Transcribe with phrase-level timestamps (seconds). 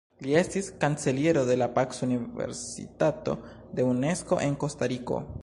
[0.25, 3.37] Li estis kanceliero de la "Pac-Universitato"
[3.81, 5.25] de Unesko en Kostariko.